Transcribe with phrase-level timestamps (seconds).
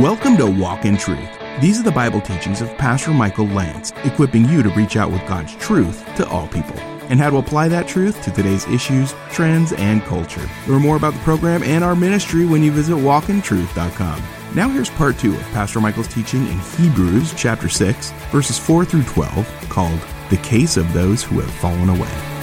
[0.00, 1.26] Welcome to Walk in Truth.
[1.58, 5.26] These are the Bible teachings of Pastor Michael Lantz, equipping you to reach out with
[5.26, 6.78] God's truth to all people
[7.08, 10.46] and how to apply that truth to today's issues, trends, and culture.
[10.68, 14.22] Learn more about the program and our ministry when you visit walkintruth.com.
[14.54, 19.04] Now here's part two of Pastor Michael's teaching in Hebrews chapter 6, verses 4 through
[19.04, 22.35] 12, called The Case of Those Who Have Fallen Away.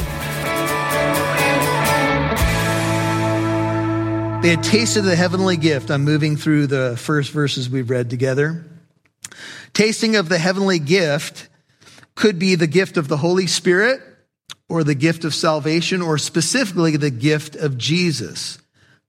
[4.44, 5.90] They had tasted the heavenly gift.
[5.90, 8.66] I'm moving through the first verses we've read together.
[9.72, 11.48] Tasting of the heavenly gift
[12.14, 14.02] could be the gift of the Holy Spirit
[14.68, 18.58] or the gift of salvation or specifically the gift of Jesus.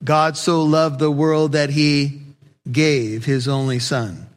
[0.05, 2.23] God so loved the world that he
[2.71, 4.29] gave his only son.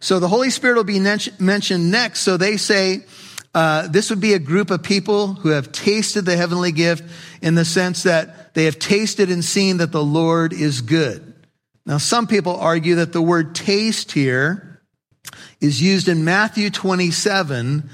[0.00, 2.22] So the Holy Spirit will be mentioned next.
[2.22, 3.04] So they say,
[3.54, 7.04] uh, this would be a group of people who have tasted the heavenly gift
[7.40, 11.34] in the sense that they have tasted and seen that the Lord is good.
[11.86, 14.80] Now, some people argue that the word taste here
[15.60, 17.88] is used in Matthew 27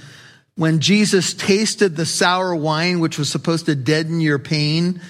[0.54, 5.00] when Jesus tasted the sour wine, which was supposed to deaden your pain,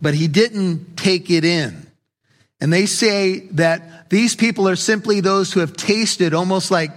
[0.00, 1.86] but he didn't take it in.
[2.60, 6.90] And they say that these people are simply those who have tasted almost like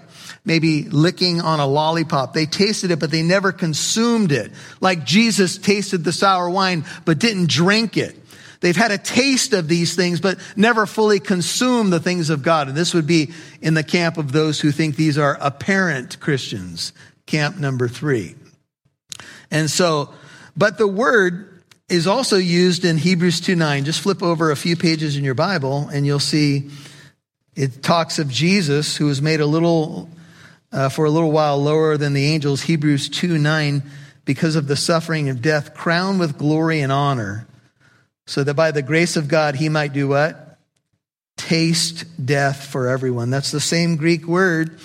[0.49, 2.33] maybe licking on a lollipop.
[2.33, 4.51] They tasted it, but they never consumed it.
[4.81, 8.17] Like Jesus tasted the sour wine, but didn't drink it.
[8.59, 12.67] They've had a taste of these things, but never fully consumed the things of God.
[12.67, 16.93] And this would be in the camp of those who think these are apparent Christians,
[17.27, 18.33] camp number three.
[19.51, 20.11] And so,
[20.57, 23.85] but the word is also used in Hebrews 2 9.
[23.85, 26.71] Just flip over a few pages in your Bible and you'll see
[27.55, 30.09] it talks of Jesus who was made a little
[30.71, 33.83] uh, for a little while lower than the angels, Hebrews 2 9,
[34.25, 37.47] because of the suffering of death, crowned with glory and honor,
[38.27, 40.57] so that by the grace of God he might do what?
[41.37, 43.29] Taste death for everyone.
[43.29, 44.79] That's the same Greek word.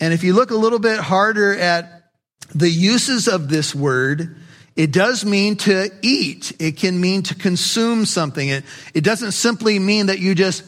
[0.00, 2.10] And if you look a little bit harder at
[2.54, 4.36] the uses of this word,
[4.74, 6.52] it does mean to eat.
[6.58, 8.48] It can mean to consume something.
[8.48, 10.64] It, it doesn't simply mean that you just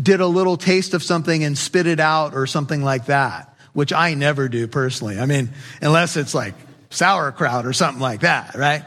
[0.00, 3.92] did a little taste of something and spit it out or something like that which
[3.92, 5.18] I never do personally.
[5.18, 5.50] I mean,
[5.80, 6.54] unless it's like
[6.90, 8.84] sauerkraut or something like that, right?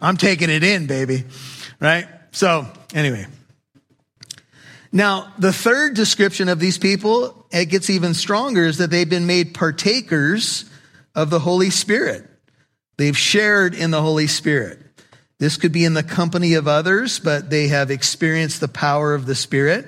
[0.00, 1.24] I'm taking it in, baby,
[1.80, 2.06] right?
[2.32, 3.26] So, anyway.
[4.92, 9.26] Now, the third description of these people, it gets even stronger, is that they've been
[9.26, 10.64] made partakers
[11.14, 12.28] of the Holy Spirit.
[12.96, 14.80] They've shared in the Holy Spirit.
[15.38, 19.26] This could be in the company of others, but they have experienced the power of
[19.26, 19.86] the Spirit.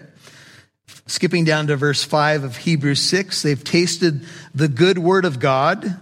[1.06, 6.00] Skipping down to verse 5 of Hebrews 6, they've tasted the good word of God.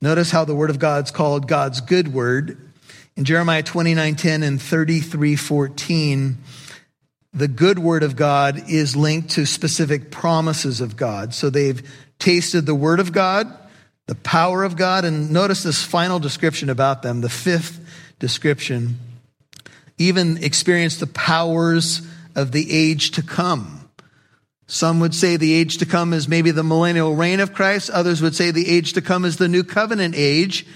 [0.00, 2.58] Notice how the word of God's called God's good word.
[3.16, 6.38] In Jeremiah 29:10 and 33:14,
[7.32, 11.34] the good word of God is linked to specific promises of God.
[11.34, 11.82] So they've
[12.18, 13.52] tasted the word of God,
[14.06, 17.80] the power of God, and notice this final description about them, the fifth
[18.18, 18.98] description,
[19.98, 22.02] even experienced the powers
[22.34, 23.81] of the age to come.
[24.66, 27.90] Some would say the age to come is maybe the millennial reign of Christ.
[27.90, 30.66] Others would say the age to come is the new covenant age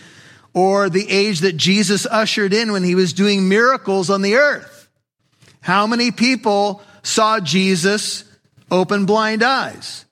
[0.53, 4.89] or the age that Jesus ushered in when he was doing miracles on the earth.
[5.61, 8.25] How many people saw Jesus
[8.71, 10.05] open blind eyes,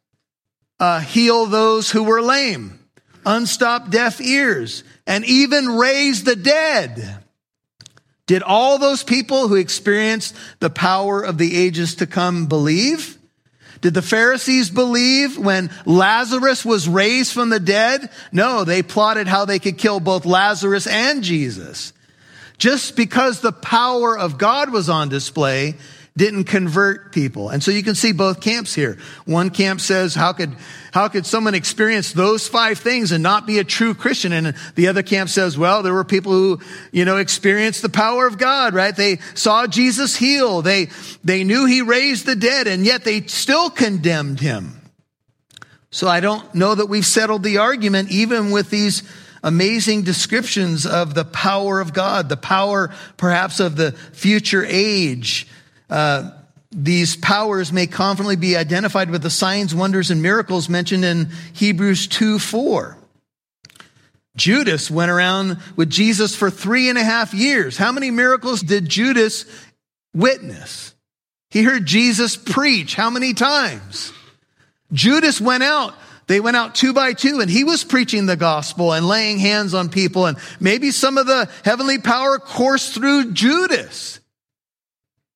[0.79, 2.79] uh, heal those who were lame,
[3.25, 7.25] unstop deaf ears, and even raise the dead?
[8.27, 13.14] Did all those people who experienced the power of the ages to come believe?
[13.85, 18.09] Did the Pharisees believe when Lazarus was raised from the dead?
[18.33, 21.93] No, they plotted how they could kill both Lazarus and Jesus.
[22.57, 25.75] Just because the power of God was on display
[26.17, 27.49] didn't convert people.
[27.49, 28.99] And so you can see both camps here.
[29.25, 30.55] One camp says, how could,
[30.93, 34.33] how could someone experience those five things and not be a true Christian?
[34.33, 36.61] And the other camp says, well, there were people who,
[36.93, 38.95] you know, experienced the power of God, right?
[38.95, 40.63] They saw Jesus heal.
[40.63, 40.87] They,
[41.25, 44.81] they knew he raised the dead and yet they still condemned him.
[45.91, 49.03] So I don't know that we've settled the argument even with these
[49.43, 55.49] amazing descriptions of the power of God, the power perhaps of the future age,
[55.91, 56.31] uh,
[56.71, 62.09] these powers may confidently be identified with the signs, wonders, and miracles mentioned in Hebrews
[62.09, 62.97] 2 4.
[64.37, 67.77] Judas went around with Jesus for three and a half years.
[67.77, 69.45] How many miracles did Judas
[70.13, 70.95] witness?
[71.51, 72.97] He heard Jesus preach.
[72.97, 74.13] How many times?
[74.93, 75.95] Judas went out.
[76.27, 79.75] They went out two by two and he was preaching the gospel and laying hands
[79.75, 80.27] on people.
[80.27, 84.19] And maybe some of the heavenly power coursed through Judas.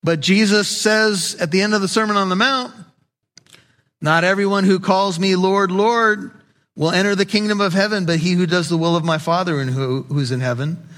[0.02, 2.72] But Jesus says at the end of the Sermon on the Mount,
[4.00, 6.30] Not everyone who calls me Lord, Lord
[6.76, 9.60] will enter the kingdom of heaven, but he who does the will of my Father
[9.60, 10.88] and who, who's in heaven.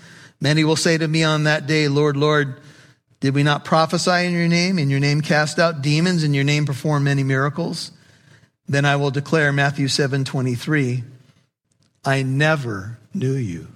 [0.41, 2.61] Many will say to me on that day, Lord, Lord,
[3.20, 4.79] did we not prophesy in your name?
[4.79, 7.93] In your name cast out demons, in your name perform many miracles?
[8.69, 11.02] Then I will declare, Matthew 7 23,
[12.05, 13.69] I never knew you.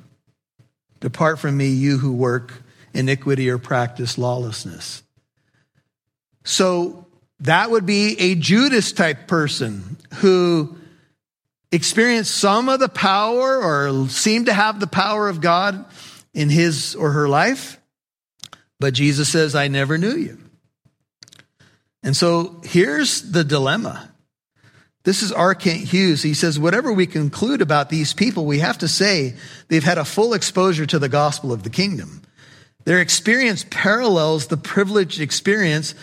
[1.01, 2.63] Depart from me, you who work
[2.95, 5.03] iniquity or practice lawlessness.
[6.45, 7.07] So
[7.41, 10.77] that would be a Judas type person who
[11.73, 15.85] experienced some of the power or seemed to have the power of God
[16.33, 17.81] in his or her life.
[18.79, 20.39] But Jesus says, I never knew you.
[22.03, 24.11] And so here's the dilemma.
[25.05, 25.55] This is R.
[25.55, 26.23] Kent Hughes.
[26.23, 29.35] He says, whatever we conclude about these people, we have to say
[29.69, 32.23] they've had a full exposure to the gospel of the kingdom.
[32.85, 35.95] Their experience parallels the privileged experience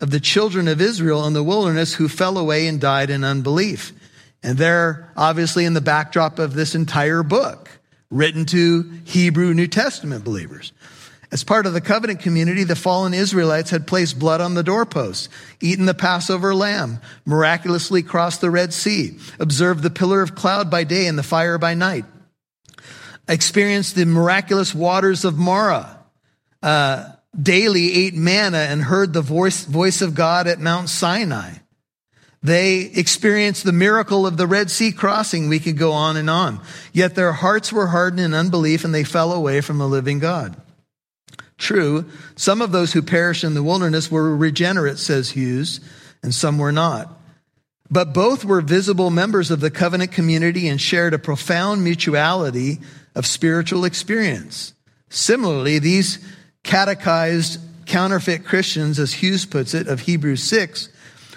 [0.00, 3.92] of the children of Israel in the wilderness who fell away and died in unbelief.
[4.42, 7.68] And they're obviously in the backdrop of this entire book,
[8.10, 10.72] written to Hebrew New Testament believers.
[11.32, 15.28] As part of the covenant community, the fallen Israelites had placed blood on the doorposts,
[15.60, 20.82] eaten the Passover lamb, miraculously crossed the Red Sea, observed the pillar of cloud by
[20.82, 22.04] day and the fire by night,
[23.28, 26.00] experienced the miraculous waters of Marah,
[26.64, 31.54] uh, daily ate manna and heard the voice, voice of God at Mount Sinai.
[32.42, 35.48] They experienced the miracle of the Red Sea crossing.
[35.48, 36.60] We could go on and on.
[36.92, 40.56] Yet their hearts were hardened in unbelief and they fell away from the living God.
[41.58, 42.06] True,
[42.36, 45.80] some of those who perished in the wilderness were regenerate, says Hughes,
[46.22, 47.14] and some were not.
[47.90, 52.80] But both were visible members of the covenant community and shared a profound mutuality
[53.14, 54.72] of spiritual experience.
[55.10, 56.24] Similarly, these
[56.64, 60.88] catechized counterfeit Christians, as Hughes puts it, of Hebrews 6,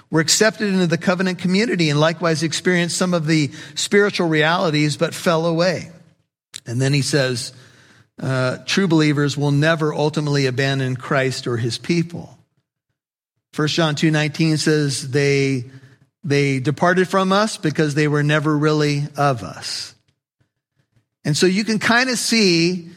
[0.09, 5.13] were accepted into the covenant community and likewise experienced some of the spiritual realities, but
[5.13, 5.89] fell away.
[6.67, 7.53] And then he says,
[8.21, 12.37] uh, true believers will never ultimately abandon Christ or his people.
[13.55, 15.65] 1 John 2.19 says they,
[16.23, 19.95] they departed from us because they were never really of us.
[21.25, 22.89] And so you can kind of see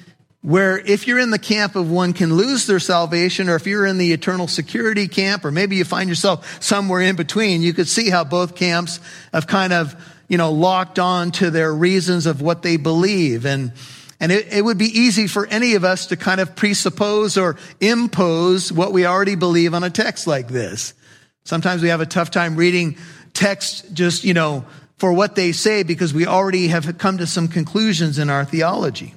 [0.46, 3.84] where if you're in the camp of one can lose their salvation, or if you're
[3.84, 7.88] in the eternal security camp, or maybe you find yourself somewhere in between, you could
[7.88, 9.00] see how both camps
[9.32, 9.96] have kind of,
[10.28, 13.44] you know, locked on to their reasons of what they believe.
[13.44, 13.72] And,
[14.20, 17.56] and it, it would be easy for any of us to kind of presuppose or
[17.80, 20.94] impose what we already believe on a text like this.
[21.42, 22.98] Sometimes we have a tough time reading
[23.32, 24.64] text just, you know,
[24.96, 29.12] for what they say because we already have come to some conclusions in our theology.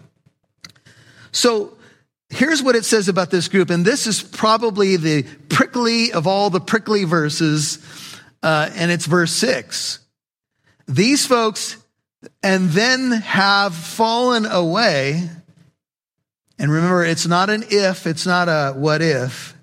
[1.31, 1.77] So
[2.29, 6.49] here's what it says about this group, and this is probably the prickly of all
[6.49, 7.79] the prickly verses,
[8.43, 9.99] uh, and it's verse six.
[10.87, 11.77] These folks,
[12.43, 15.29] and then have fallen away.
[16.57, 19.55] And remember, it's not an if, it's not a what if.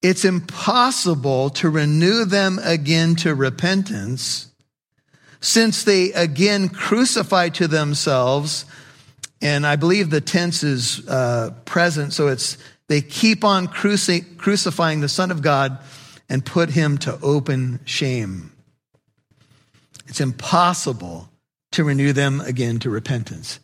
[0.00, 4.46] It's impossible to renew them again to repentance
[5.40, 8.64] since they again crucify to themselves
[9.40, 12.58] and I believe the tense is uh, present, so it's
[12.88, 15.78] they keep on cruci- crucifying the Son of God
[16.28, 18.52] and put him to open shame.
[20.06, 21.28] It's impossible
[21.72, 23.60] to renew them again to repentance.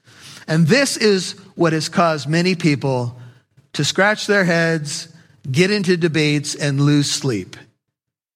[0.47, 3.19] And this is what has caused many people
[3.73, 5.09] to scratch their heads,
[5.51, 7.57] get into debates, and lose sleep.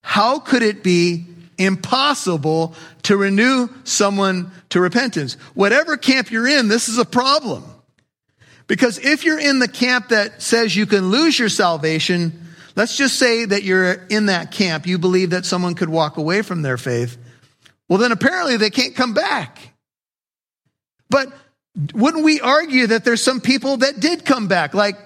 [0.03, 1.27] How could it be
[1.59, 5.35] impossible to renew someone to repentance.
[5.55, 7.65] Whatever camp you're in, this is a problem.
[8.67, 13.19] Because if you're in the camp that says you can lose your salvation, let's just
[13.19, 16.77] say that you're in that camp, you believe that someone could walk away from their
[16.77, 17.19] faith.
[17.89, 19.75] Well, then apparently they can't come back.
[21.11, 21.33] But
[21.95, 24.75] wouldn't we argue that there's some people that did come back?
[24.75, 24.99] Like,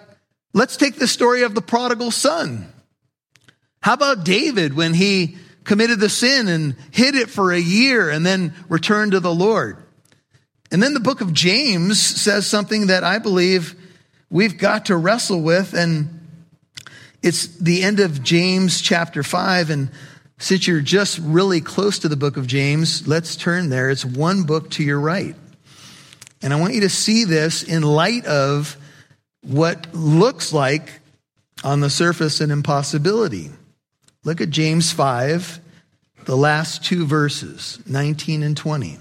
[0.52, 2.66] let's take the story of the prodigal son.
[3.80, 8.24] How about David when he committed the sin and hid it for a year and
[8.24, 9.76] then returned to the Lord.
[10.70, 13.74] And then the book of James says something that I believe
[14.30, 15.74] we've got to wrestle with.
[15.74, 16.20] And
[17.22, 19.70] it's the end of James chapter 5.
[19.70, 19.90] And
[20.38, 23.90] since you're just really close to the book of James, let's turn there.
[23.90, 25.36] It's one book to your right.
[26.40, 28.76] And I want you to see this in light of
[29.42, 31.00] what looks like
[31.62, 33.50] on the surface an impossibility.
[34.24, 35.60] Look at James 5,
[36.24, 38.98] the last two verses, 19 and 20.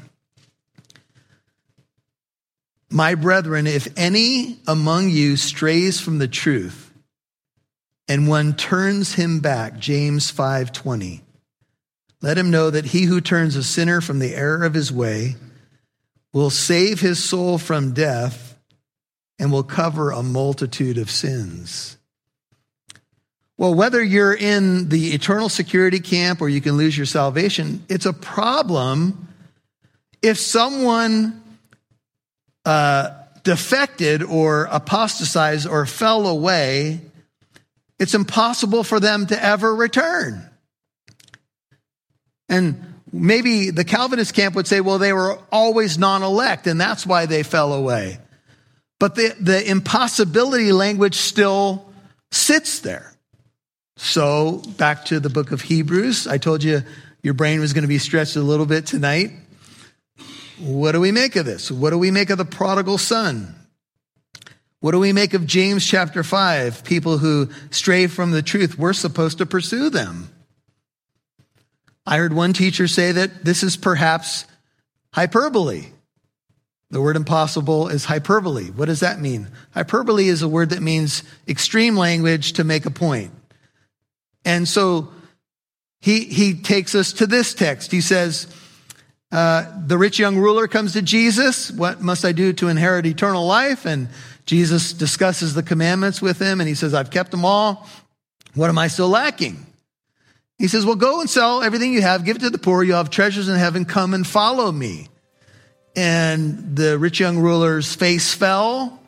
[2.89, 6.91] My brethren, if any among you strays from the truth
[8.07, 11.21] and one turns him back, James 5:20.
[12.21, 15.37] let him know that he who turns a sinner from the error of his way
[16.33, 18.57] will save his soul from death
[19.39, 21.97] and will cover a multitude of sins.
[23.61, 28.07] Well, whether you're in the eternal security camp or you can lose your salvation, it's
[28.07, 29.27] a problem
[30.23, 31.43] if someone
[32.65, 33.11] uh,
[33.43, 37.01] defected or apostatized or fell away.
[37.99, 40.49] It's impossible for them to ever return.
[42.49, 47.05] And maybe the Calvinist camp would say, well, they were always non elect, and that's
[47.05, 48.17] why they fell away.
[48.99, 51.93] But the, the impossibility language still
[52.31, 53.11] sits there.
[54.03, 56.25] So, back to the book of Hebrews.
[56.25, 56.81] I told you
[57.21, 59.29] your brain was going to be stretched a little bit tonight.
[60.57, 61.69] What do we make of this?
[61.69, 63.53] What do we make of the prodigal son?
[64.79, 66.83] What do we make of James chapter 5?
[66.83, 70.31] People who stray from the truth, we're supposed to pursue them.
[72.03, 74.45] I heard one teacher say that this is perhaps
[75.13, 75.85] hyperbole.
[76.89, 78.71] The word impossible is hyperbole.
[78.71, 79.47] What does that mean?
[79.75, 83.31] Hyperbole is a word that means extreme language to make a point.
[84.45, 85.11] And so
[86.01, 87.91] he, he takes us to this text.
[87.91, 88.47] He says,
[89.31, 91.71] uh, The rich young ruler comes to Jesus.
[91.71, 93.85] What must I do to inherit eternal life?
[93.85, 94.09] And
[94.45, 97.87] Jesus discusses the commandments with him, and he says, I've kept them all.
[98.55, 99.65] What am I still lacking?
[100.57, 102.83] He says, Well, go and sell everything you have, give it to the poor.
[102.83, 103.85] You'll have treasures in heaven.
[103.85, 105.07] Come and follow me.
[105.95, 108.99] And the rich young ruler's face fell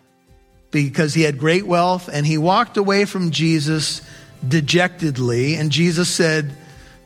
[0.72, 4.02] because he had great wealth, and he walked away from Jesus
[4.48, 5.56] dejectedly.
[5.56, 6.56] And Jesus said,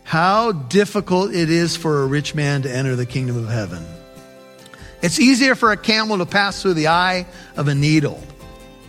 [0.03, 3.85] How difficult it is for a rich man to enter the kingdom of heaven.
[5.01, 8.21] It's easier for a camel to pass through the eye of a needle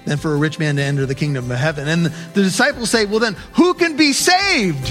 [0.07, 1.87] than for a rich man to enter the kingdom of heaven.
[1.87, 4.89] And the disciples say, Well, then, who can be saved?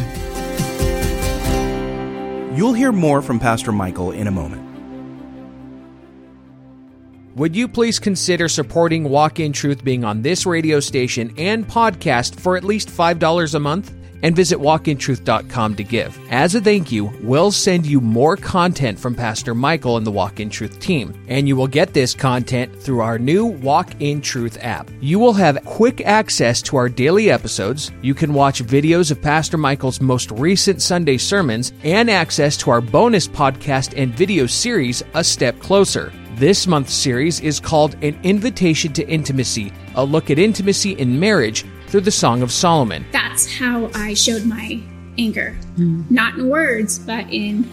[2.57, 4.66] You'll hear more from Pastor Michael in a moment.
[7.37, 12.39] Would you please consider supporting Walk in Truth being on this radio station and podcast
[12.39, 13.93] for at least $5 a month?
[14.23, 16.19] And visit walkintruth.com to give.
[16.31, 20.39] As a thank you, we'll send you more content from Pastor Michael and the Walk
[20.39, 21.13] in Truth team.
[21.27, 24.89] And you will get this content through our new Walk in Truth app.
[24.99, 27.91] You will have quick access to our daily episodes.
[28.01, 32.81] You can watch videos of Pastor Michael's most recent Sunday sermons and access to our
[32.81, 36.11] bonus podcast and video series, A Step Closer.
[36.37, 41.65] This month's series is called An Invitation to Intimacy, a look at intimacy in marriage
[41.87, 43.07] through the Song of Solomon.
[43.11, 44.79] That's how I showed my
[45.17, 45.57] anger.
[45.77, 46.11] Mm.
[46.11, 47.67] Not in words, but in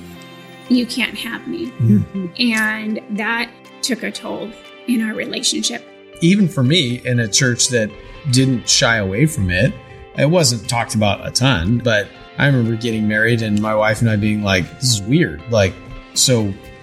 [0.70, 1.72] you can't have me.
[1.72, 2.26] Mm-hmm.
[2.38, 3.50] And that
[3.82, 4.50] took a toll
[4.88, 5.86] in our relationship.
[6.22, 7.90] Even for me, in a church that
[8.30, 9.74] didn't shy away from it,
[10.16, 14.08] it wasn't talked about a ton, but I remember getting married and my wife and
[14.08, 15.42] I being like, this is weird.
[15.50, 15.74] Like,
[16.14, 16.73] so it's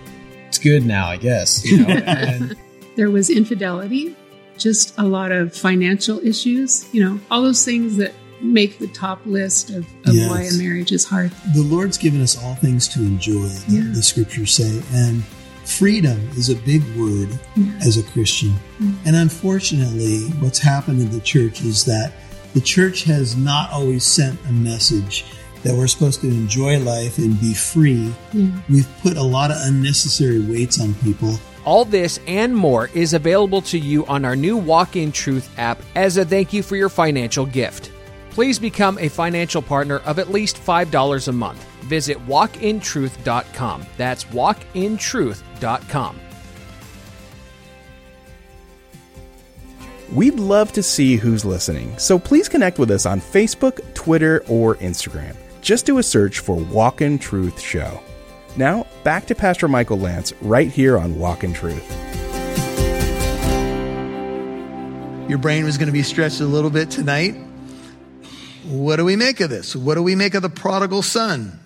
[0.61, 1.65] good now, I guess.
[1.65, 1.93] You know?
[2.05, 2.55] and,
[2.95, 4.15] there was infidelity,
[4.57, 9.19] just a lot of financial issues, you know, all those things that make the top
[9.25, 10.29] list of, of yes.
[10.29, 11.31] why a marriage is hard.
[11.53, 13.83] The Lord's given us all things to enjoy, yeah.
[13.93, 14.81] the scriptures say.
[14.93, 15.23] And
[15.65, 17.73] freedom is a big word yeah.
[17.85, 18.49] as a Christian.
[18.49, 19.07] Mm-hmm.
[19.07, 22.13] And unfortunately, what's happened in the church is that
[22.53, 25.25] the church has not always sent a message
[25.63, 28.51] that we're supposed to enjoy life and be free, yeah.
[28.69, 31.35] we've put a lot of unnecessary weights on people.
[31.63, 35.81] All this and more is available to you on our new Walk in Truth app
[35.95, 37.91] as a thank you for your financial gift.
[38.31, 41.63] Please become a financial partner of at least $5 a month.
[41.83, 43.85] Visit walkintruth.com.
[43.97, 46.19] That's walkintruth.com.
[50.11, 54.75] We'd love to see who's listening, so please connect with us on Facebook, Twitter, or
[54.75, 55.37] Instagram.
[55.61, 58.01] Just do a search for Walk in Truth Show.
[58.57, 61.87] Now, back to Pastor Michael Lantz right here on Walk in Truth.
[65.29, 67.35] Your brain was going to be stretched a little bit tonight.
[68.65, 69.75] What do we make of this?
[69.75, 71.59] What do we make of the prodigal son?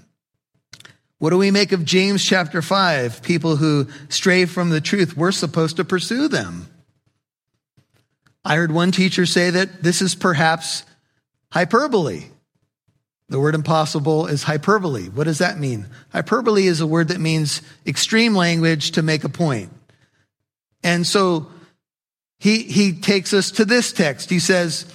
[1.17, 3.23] What do we make of James chapter 5?
[3.23, 6.67] People who stray from the truth, we're supposed to pursue them.
[8.43, 10.83] I heard one teacher say that this is perhaps
[11.51, 12.25] hyperbole.
[13.29, 15.09] The word impossible is hyperbole.
[15.09, 15.87] What does that mean?
[16.11, 19.71] Hyperbole is a word that means extreme language to make a point.
[20.83, 21.47] And so
[22.39, 24.29] he, he takes us to this text.
[24.29, 24.85] He says,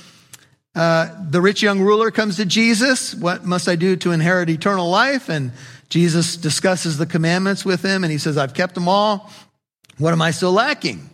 [0.76, 3.14] uh, The rich young ruler comes to Jesus.
[3.14, 5.28] What must I do to inherit eternal life?
[5.28, 5.50] And
[5.88, 9.28] Jesus discusses the commandments with him, and he says, I've kept them all.
[9.98, 11.10] What am I still lacking?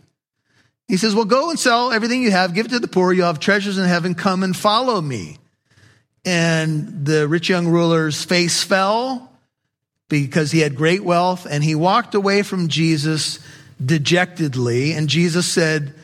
[0.86, 3.14] He says, Well, go and sell everything you have, give it to the poor.
[3.14, 4.14] You'll have treasures in heaven.
[4.14, 5.38] Come and follow me.
[6.26, 9.30] And the rich young ruler's face fell
[10.08, 13.38] because he had great wealth and he walked away from Jesus
[13.84, 14.92] dejectedly.
[14.92, 15.94] And Jesus said,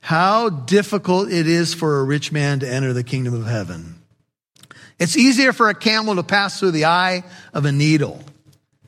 [0.00, 4.02] How difficult it is for a rich man to enter the kingdom of heaven.
[4.98, 8.22] It's easier for a camel to pass through the eye of a needle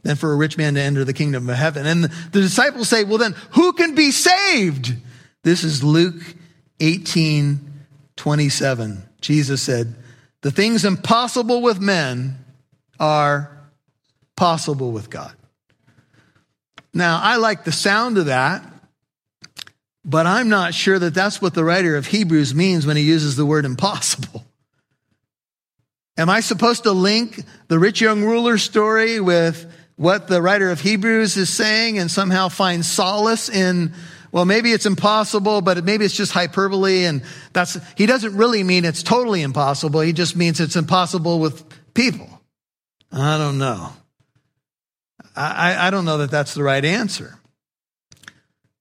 [0.03, 1.87] than for a rich man to enter the kingdom of heaven.
[1.87, 4.95] And the disciples say, Well, then who can be saved?
[5.43, 6.23] This is Luke
[6.81, 7.71] 18
[8.17, 9.03] 27.
[9.23, 9.95] Jesus said,
[10.43, 12.45] The things impossible with men
[13.01, 13.57] are
[14.37, 15.35] possible with God.
[16.93, 18.69] Now, I like the sound of that,
[20.05, 23.37] but I'm not sure that that's what the writer of Hebrews means when he uses
[23.37, 24.45] the word impossible.
[26.19, 30.81] Am I supposed to link the rich young ruler story with what the writer of
[30.81, 33.95] Hebrews is saying and somehow find solace in,
[34.33, 37.05] well, maybe it's impossible, but maybe it's just hyperbole.
[37.05, 37.23] And
[37.53, 40.01] that's, he doesn't really mean it's totally impossible.
[40.01, 41.63] He just means it's impossible with
[41.93, 42.41] people.
[43.13, 43.93] I don't know.
[45.37, 47.39] I, I don't know that that's the right answer.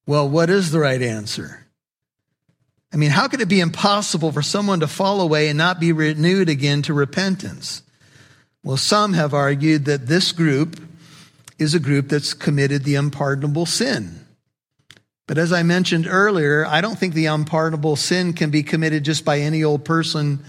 [0.05, 1.65] Well, what is the right answer?
[2.93, 5.91] I mean, how could it be impossible for someone to fall away and not be
[5.91, 7.83] renewed again to repentance?
[8.63, 10.81] Well, some have argued that this group
[11.57, 14.20] is a group that's committed the unpardonable sin.
[15.31, 19.23] But as I mentioned earlier, I don't think the unpardonable sin can be committed just
[19.23, 20.43] by any old person.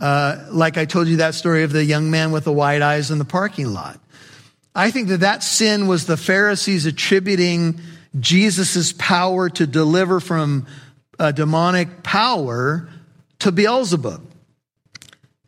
[0.00, 3.10] Uh, like I told you that story of the young man with the white eyes
[3.10, 4.00] in the parking lot.
[4.74, 7.80] I think that that sin was the Pharisees attributing
[8.18, 10.66] Jesus' power to deliver from
[11.18, 12.88] a demonic power
[13.40, 14.22] to Beelzebub.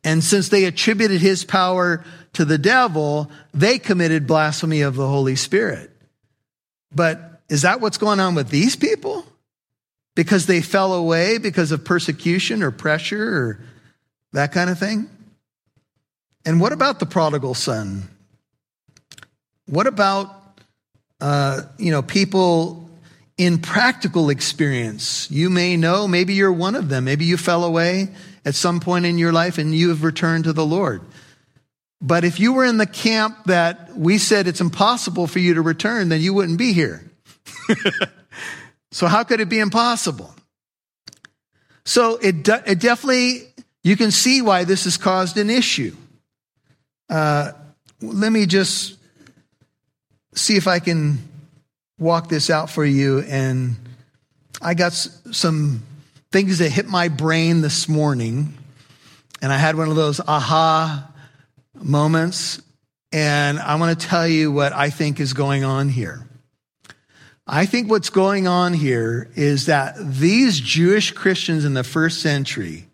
[0.04, 5.36] And since they attributed his power to the devil, they committed blasphemy of the Holy
[5.36, 5.90] Spirit.
[6.94, 9.26] But is that what's going on with these people?
[10.14, 13.60] Because they fell away because of persecution or pressure or
[14.32, 15.10] that kind of thing?
[16.46, 18.08] And what about the prodigal son?
[19.66, 20.30] What about,
[21.20, 22.88] uh, you know, people
[23.36, 25.28] in practical experience?
[25.30, 27.04] You may know, maybe you're one of them.
[27.04, 28.08] Maybe you fell away
[28.44, 31.02] at some point in your life and you have returned to the Lord.
[32.00, 35.62] But if you were in the camp that we said it's impossible for you to
[35.62, 37.09] return, then you wouldn't be here.
[38.92, 40.34] so how could it be impossible?
[41.84, 43.42] So it, it definitely,
[43.82, 45.96] you can see why this has caused an issue.
[47.08, 47.52] Uh,
[48.00, 48.96] let me just
[50.34, 51.18] see if I can
[51.98, 53.20] walk this out for you.
[53.20, 53.76] And
[54.62, 55.82] I got some
[56.30, 58.54] things that hit my brain this morning.
[59.42, 61.08] And I had one of those aha
[61.74, 62.62] moments.
[63.12, 66.26] And I want to tell you what I think is going on here.
[67.46, 72.86] I think what's going on here is that these Jewish Christians in the first century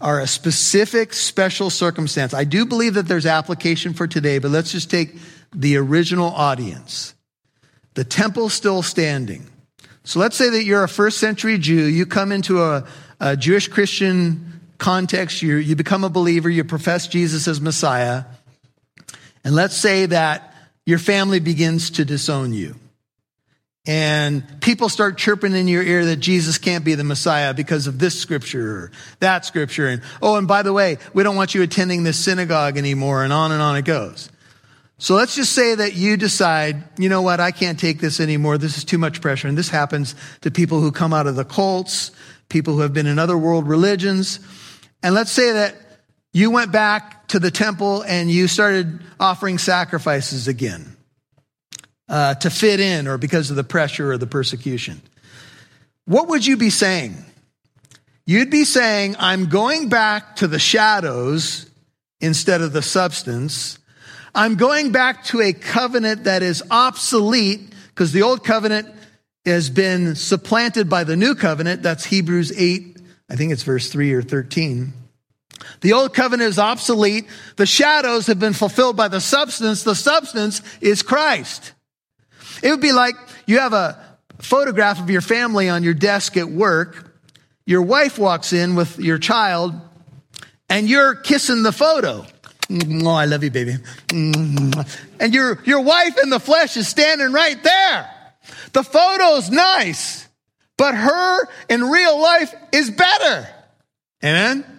[0.00, 2.34] are a specific special circumstance.
[2.34, 5.16] I do believe that there's application for today, but let's just take
[5.54, 7.14] the original audience.
[7.94, 9.46] The temple still standing.
[10.04, 11.84] So let's say that you're a first century Jew.
[11.84, 12.86] You come into a,
[13.20, 15.42] a Jewish Christian context.
[15.42, 16.50] You, you become a believer.
[16.50, 18.24] You profess Jesus as Messiah.
[19.44, 22.76] And let's say that your family begins to disown you.
[23.86, 28.00] And people start chirping in your ear that Jesus can't be the Messiah because of
[28.00, 29.86] this scripture or that scripture.
[29.86, 33.22] And, oh, and by the way, we don't want you attending this synagogue anymore.
[33.22, 34.28] And on and on it goes.
[34.98, 38.58] So let's just say that you decide, you know what, I can't take this anymore.
[38.58, 39.46] This is too much pressure.
[39.46, 42.10] And this happens to people who come out of the cults,
[42.48, 44.40] people who have been in other world religions.
[45.02, 45.76] And let's say that
[46.32, 50.95] you went back to the temple and you started offering sacrifices again
[52.08, 55.00] uh, to fit in or because of the pressure or the persecution.
[56.04, 57.16] What would you be saying?
[58.26, 61.70] You'd be saying, I'm going back to the shadows
[62.20, 63.78] instead of the substance.
[64.34, 68.88] I'm going back to a covenant that is obsolete because the old covenant
[69.44, 71.82] has been supplanted by the new covenant.
[71.82, 72.98] That's Hebrews 8,
[73.30, 74.92] I think it's verse 3 or 13.
[75.80, 77.26] The old covenant is obsolete.
[77.56, 79.84] The shadows have been fulfilled by the substance.
[79.84, 81.72] The substance is Christ.
[82.62, 83.14] It would be like
[83.46, 84.02] you have a
[84.38, 87.18] photograph of your family on your desk at work.
[87.64, 89.74] Your wife walks in with your child
[90.68, 92.26] and you're kissing the photo.
[92.68, 93.06] Mm-hmm.
[93.06, 93.74] Oh, I love you, baby.
[94.08, 94.80] Mm-hmm.
[95.20, 98.10] And your, your wife in the flesh is standing right there.
[98.72, 100.28] The photo's nice,
[100.76, 103.48] but her in real life is better.
[104.24, 104.75] Amen?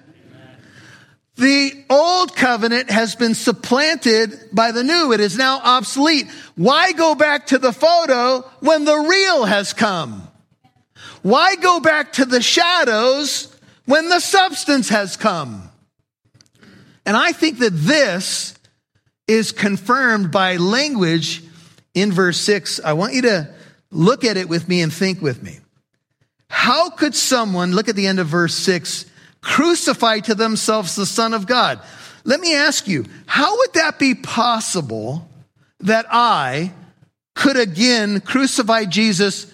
[1.37, 5.13] The old covenant has been supplanted by the new.
[5.13, 6.27] It is now obsolete.
[6.55, 10.27] Why go back to the photo when the real has come?
[11.21, 15.69] Why go back to the shadows when the substance has come?
[17.05, 18.55] And I think that this
[19.27, 21.43] is confirmed by language
[21.93, 22.79] in verse 6.
[22.83, 23.53] I want you to
[23.91, 25.59] look at it with me and think with me.
[26.49, 29.05] How could someone, look at the end of verse 6,
[29.41, 31.79] crucify to themselves the Son of God?
[32.23, 35.29] Let me ask you, how would that be possible
[35.79, 36.73] that I
[37.35, 39.51] could again crucify Jesus,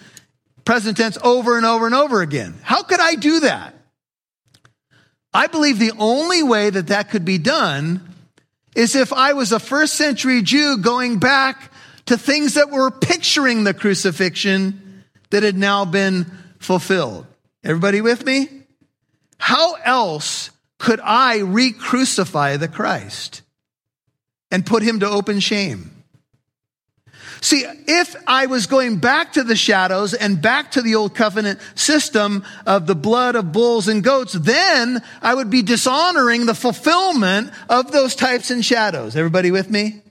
[0.66, 2.56] present tense, over and over and over again?
[2.64, 3.76] How could I do that?
[5.34, 8.02] I believe the only way that that could be done
[8.76, 11.72] is if I was a first century Jew going back
[12.06, 16.26] to things that were picturing the crucifixion that had now been
[16.60, 17.26] fulfilled.
[17.64, 18.63] Everybody with me?
[19.44, 23.42] How else could I re crucify the Christ
[24.50, 25.92] and put him to open shame?
[27.42, 31.60] See, if I was going back to the shadows and back to the old covenant
[31.76, 37.52] system of the blood of bulls and goats, then I would be dishonoring the fulfillment
[37.68, 39.18] of those types and shadows.
[39.18, 40.04] Everybody with me?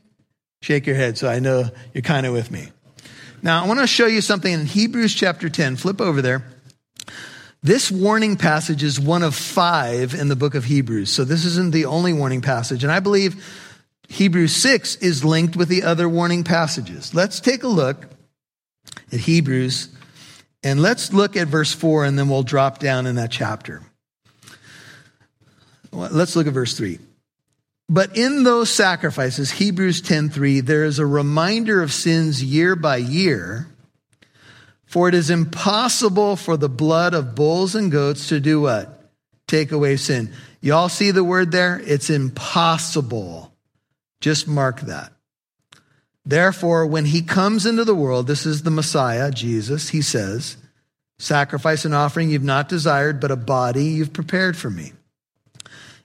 [0.60, 2.68] Shake your head so I know you're kind of with me.
[3.40, 5.76] Now, I want to show you something in Hebrews chapter 10.
[5.76, 6.51] Flip over there.
[7.62, 11.12] This warning passage is one of five in the book of Hebrews.
[11.12, 12.82] So this isn't the only warning passage.
[12.82, 13.44] And I believe
[14.08, 17.14] Hebrews 6 is linked with the other warning passages.
[17.14, 18.08] Let's take a look
[19.12, 19.88] at Hebrews
[20.64, 23.82] and let's look at verse 4 and then we'll drop down in that chapter.
[25.92, 26.98] Let's look at verse 3.
[27.88, 33.68] But in those sacrifices, Hebrews 10:3, there is a reminder of sins year by year.
[34.92, 39.10] For it is impossible for the blood of bulls and goats to do what?
[39.46, 40.34] Take away sin.
[40.60, 41.80] Y'all see the word there?
[41.82, 43.54] It's impossible.
[44.20, 45.10] Just mark that.
[46.26, 50.58] Therefore, when he comes into the world, this is the Messiah, Jesus, he says,
[51.18, 54.92] Sacrifice and offering you've not desired, but a body you've prepared for me.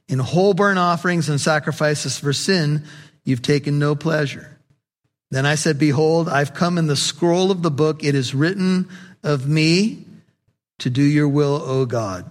[0.07, 2.85] In whole burnt offerings and sacrifices for sin,
[3.25, 4.56] you've taken no pleasure.
[5.29, 8.03] Then I said, Behold, I've come in the scroll of the book.
[8.03, 8.87] It is written
[9.23, 10.05] of me
[10.79, 12.29] to do your will, O God.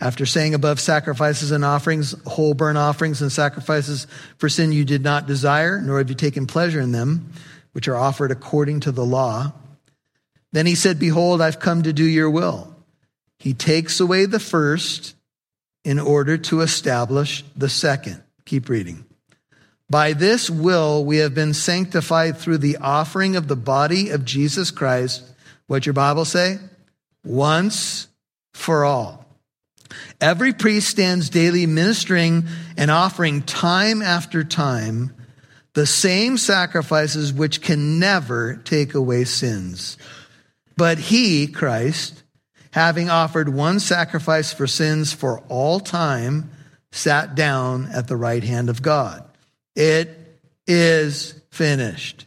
[0.00, 4.06] After saying above sacrifices and offerings, whole burnt offerings and sacrifices
[4.38, 7.32] for sin you did not desire, nor have you taken pleasure in them,
[7.72, 9.52] which are offered according to the law.
[10.52, 12.74] Then he said, Behold, I've come to do your will.
[13.38, 15.14] He takes away the first
[15.84, 18.22] in order to establish the second.
[18.46, 19.04] Keep reading.
[19.90, 24.70] By this will we have been sanctified through the offering of the body of Jesus
[24.70, 25.24] Christ.
[25.66, 26.58] What your Bible say?
[27.24, 28.06] Once
[28.54, 29.26] for all.
[30.20, 32.44] Every priest stands daily ministering
[32.76, 35.12] and offering time after time
[35.74, 39.96] the same sacrifices which can never take away sins.
[40.76, 42.22] But he, Christ,
[42.72, 46.50] having offered one sacrifice for sins for all time,
[46.92, 49.24] sat down at the right hand of God.
[49.74, 50.16] It
[50.66, 52.26] is finished.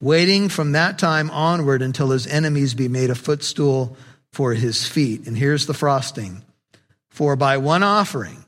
[0.00, 3.96] Waiting from that time onward until his enemies be made a footstool
[4.32, 5.26] for his feet.
[5.26, 6.42] And here's the frosting.
[7.10, 8.44] For by one offering,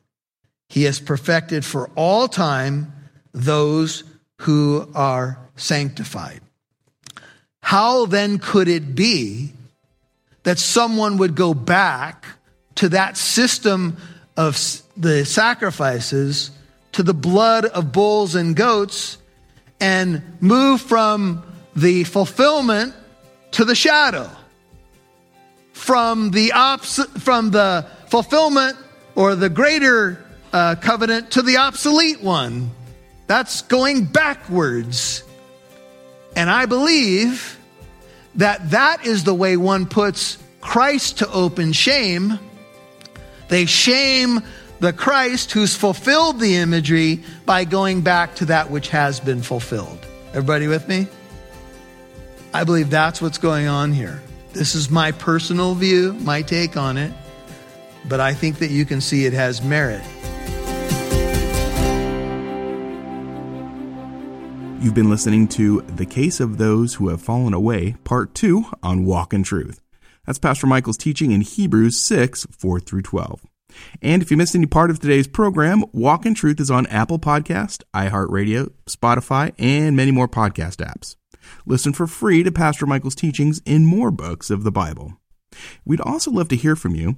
[0.69, 2.93] he has perfected for all time
[3.33, 4.05] those
[4.43, 6.41] who are sanctified.
[7.63, 9.53] How then could it be
[10.43, 12.27] that someone would go back
[12.77, 13.97] to that system
[14.37, 14.59] of
[14.97, 16.51] the sacrifices,
[16.95, 19.19] to the blood of bulls and goats,
[19.81, 21.43] and move from
[21.77, 22.95] the fulfillment
[23.53, 24.31] to the shadow?
[25.73, 28.77] From the, obs- from the fulfillment
[29.15, 32.71] or the greater uh, covenant to the obsolete one.
[33.27, 35.25] That's going backwards.
[36.37, 37.59] And I believe
[38.37, 42.39] that that is the way one puts Christ to open shame.
[43.49, 44.43] They shame
[44.81, 50.07] the Christ who's fulfilled the imagery by going back to that which has been fulfilled.
[50.31, 51.07] Everybody with me?
[52.53, 54.23] I believe that's what's going on here.
[54.53, 57.13] This is my personal view, my take on it
[58.09, 60.03] but I think that you can see it has merit.
[64.83, 69.07] You've been listening to The Case of Those Who Have Fallen Away, Part 2 on
[69.07, 69.81] Walk in Truth.
[70.27, 73.41] That's Pastor Michael's teaching in Hebrews 6 4 through 12.
[74.03, 77.19] And if you missed any part of today's program, Walk in Truth is on Apple
[77.19, 81.17] Podcast, iHeartRadio, Spotify, and many more podcast apps.
[81.67, 85.15] Listen for free to Pastor Michael's teachings in more books of the Bible.
[85.85, 87.17] We'd also love to hear from you.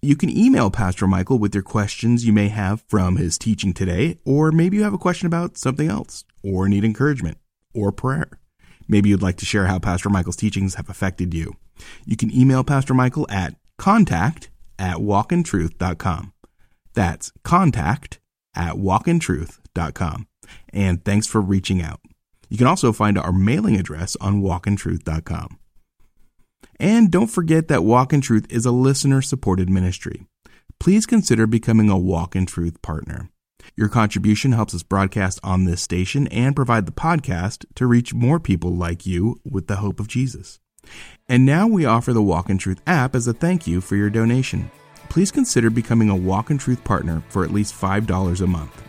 [0.00, 4.18] You can email Pastor Michael with your questions you may have from his teaching today,
[4.24, 7.38] or maybe you have a question about something else, or need encouragement,
[7.74, 8.38] or prayer.
[8.86, 11.56] Maybe you'd like to share how Pastor Michael's teachings have affected you.
[12.04, 16.32] You can email Pastor Michael at contact at walkintruth.com.
[16.94, 18.20] That's contact
[18.54, 20.26] at walkintruth.com.
[20.72, 22.00] And thanks for reaching out.
[22.48, 25.58] You can also find our mailing address on walkintruth.com.
[26.80, 30.26] And don't forget that Walk in Truth is a listener supported ministry.
[30.80, 33.30] Please consider becoming a Walk in Truth partner.
[33.76, 38.40] Your contribution helps us broadcast on this station and provide the podcast to reach more
[38.40, 40.60] people like you with the hope of Jesus.
[41.28, 44.10] And now we offer the Walk in Truth app as a thank you for your
[44.10, 44.70] donation.
[45.08, 48.82] Please consider becoming a Walk in Truth partner for at least $5 a month.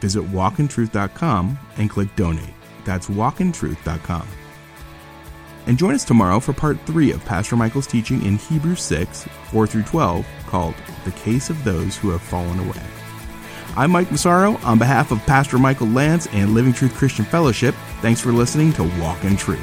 [0.00, 2.54] Visit walkintruth.com and click donate.
[2.84, 4.26] That's walkintruth.com.
[5.66, 9.66] And join us tomorrow for part 3 of Pastor Michael's teaching in Hebrews 6 4
[9.66, 12.82] through 12 called The Case of Those Who Have Fallen Away.
[13.74, 17.74] I'm Mike Massaro on behalf of Pastor Michael Lantz and Living Truth Christian Fellowship.
[18.02, 19.60] Thanks for listening to Walk in Truth,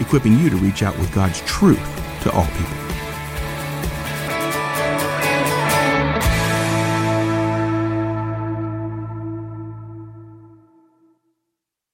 [0.00, 1.80] equipping you to reach out with God's truth
[2.22, 2.87] to all people.